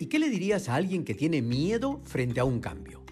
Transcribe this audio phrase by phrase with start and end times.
[0.00, 3.04] ¿Y qué le dirías a alguien que tiene miedo frente a un cambio?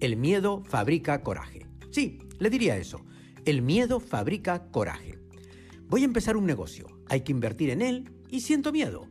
[0.00, 1.66] El miedo fabrica coraje.
[1.90, 3.04] Sí, le diría eso.
[3.44, 5.18] El miedo fabrica coraje.
[5.86, 9.06] Voy a empezar un negocio, hay que invertir en él y siento miedo.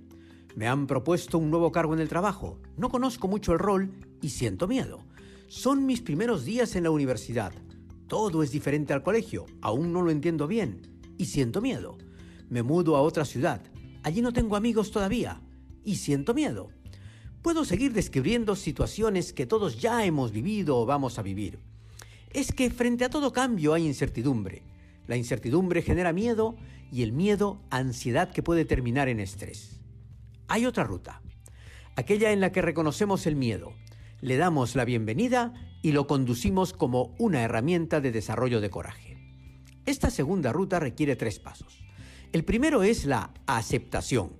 [0.56, 3.92] Me han propuesto un nuevo cargo en el trabajo, no conozco mucho el rol
[4.24, 5.06] y siento miedo.
[5.50, 7.54] Son mis primeros días en la universidad.
[8.08, 10.82] Todo es diferente al colegio, aún no lo entiendo bien
[11.20, 11.96] y siento miedo.
[12.50, 13.62] Me mudo a otra ciudad,
[14.02, 15.44] allí no tengo amigos todavía
[15.84, 16.72] y siento miedo.
[17.42, 21.60] Puedo seguir describiendo situaciones que todos ya hemos vivido o vamos a vivir.
[22.32, 24.62] Es que frente a todo cambio hay incertidumbre.
[25.08, 26.58] La incertidumbre genera miedo
[26.92, 29.80] y el miedo ansiedad que puede terminar en estrés.
[30.50, 31.22] Hay otra ruta,
[31.96, 33.74] aquella en la que reconocemos el miedo,
[34.20, 39.18] le damos la bienvenida y lo conducimos como una herramienta de desarrollo de coraje.
[39.86, 41.84] Esta segunda ruta requiere tres pasos.
[42.34, 44.34] El primero es la aceptación,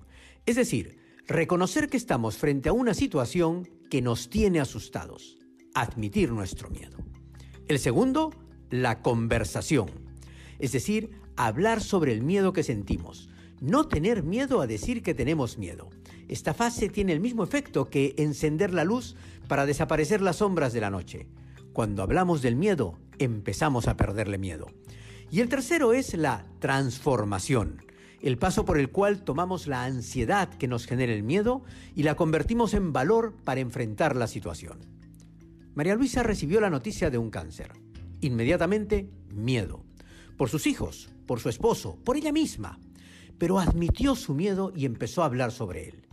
[0.44, 0.99] es decir,
[1.30, 5.38] reconocer que estamos frente a una situación que nos tiene asustados,
[5.74, 6.98] admitir nuestro miedo.
[7.68, 8.30] El segundo,
[8.68, 9.90] la conversación,
[10.58, 13.28] es decir, hablar sobre el miedo que sentimos,
[13.60, 15.88] no tener miedo a decir que tenemos miedo.
[16.26, 19.14] Esta fase tiene el mismo efecto que encender la luz
[19.46, 21.28] para desaparecer las sombras de la noche.
[21.72, 24.66] Cuando hablamos del miedo, empezamos a perderle miedo.
[25.30, 27.82] Y el tercero es la transformación,
[28.20, 31.62] el paso por el cual tomamos la ansiedad que nos genera el miedo
[31.94, 34.78] y la convertimos en valor para enfrentar la situación.
[35.74, 37.72] María Luisa recibió la noticia de un cáncer.
[38.20, 39.84] Inmediatamente, miedo.
[40.36, 42.78] Por sus hijos, por su esposo, por ella misma
[43.40, 46.06] pero admitió su miedo y empezó a hablar sobre él.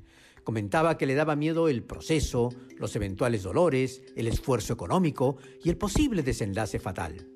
[0.46, 5.78] Comentaba que le daba miedo el proceso, los eventuales dolores, el esfuerzo económico y el
[5.78, 7.28] posible desenlace fatal.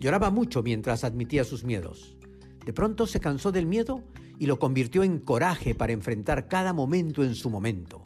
[0.00, 2.17] Lloraba mucho mientras admitía sus miedos.
[2.68, 4.04] De pronto se cansó del miedo
[4.38, 8.02] y lo convirtió en coraje para enfrentar cada momento en su momento.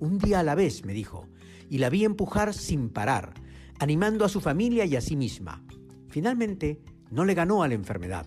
[0.00, 1.28] Un día a la vez, me dijo,
[1.68, 3.34] y la vi empujar sin parar,
[3.78, 5.62] animando a su familia y a sí misma.
[6.08, 6.80] Finalmente,
[7.10, 8.26] no le ganó a la enfermedad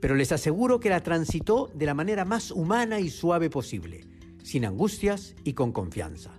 [0.00, 4.06] pero les aseguro que la transitó de la manera más humana y suave posible,
[4.42, 6.30] sin angustias y con confianza.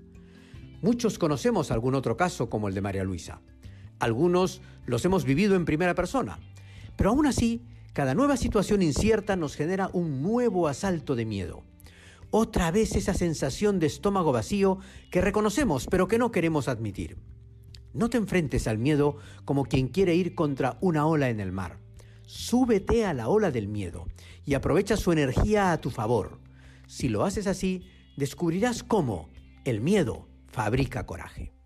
[0.81, 3.41] Muchos conocemos algún otro caso como el de María Luisa.
[4.00, 6.39] Algunos los hemos vivido en primera persona,
[6.95, 7.62] pero aún así,
[7.94, 11.63] cada nueva situación incierta nos genera un nuevo asalto de miedo.
[12.31, 14.79] Otra vez esa sensación de estómago vacío
[15.09, 17.17] que reconocemos pero que no queremos admitir.
[17.94, 21.79] No te enfrentes al miedo como quien quiere ir contra una ola en el mar.
[22.23, 24.06] Súbete a la ola del miedo
[24.45, 26.39] y aprovecha su energía a tu favor.
[26.85, 29.29] Si lo haces así, descubrirás cómo
[29.66, 31.59] el miedo fabrica coraje.